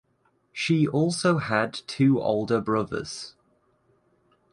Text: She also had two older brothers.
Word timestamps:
She 0.51 0.87
also 0.87 1.37
had 1.37 1.73
two 1.85 2.19
older 2.19 2.59
brothers. 2.59 3.35